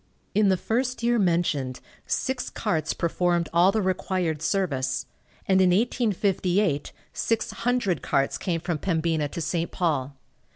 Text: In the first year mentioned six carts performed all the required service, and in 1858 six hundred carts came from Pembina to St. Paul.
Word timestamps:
In 0.33 0.49
the 0.49 0.57
first 0.57 1.03
year 1.03 1.19
mentioned 1.19 1.79
six 2.07 2.49
carts 2.49 2.91
performed 2.91 3.49
all 3.53 3.71
the 3.71 3.83
required 3.83 4.41
service, 4.41 5.05
and 5.47 5.61
in 5.61 5.69
1858 5.69 6.91
six 7.13 7.51
hundred 7.51 8.01
carts 8.01 8.39
came 8.39 8.61
from 8.61 8.79
Pembina 8.79 9.27
to 9.29 9.39
St. 9.39 9.69
Paul. 9.69 10.15